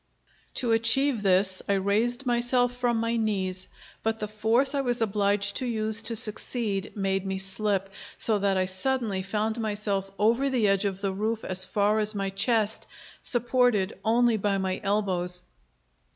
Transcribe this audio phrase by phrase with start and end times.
[0.55, 3.67] To achieve this I raised myself from my knees;
[4.01, 8.57] but the force I was obliged to use to succeed made me slip, so that
[8.57, 12.87] I suddenly found myself over the edge of the roof as far as my chest,
[13.21, 15.43] supported only by my elbows.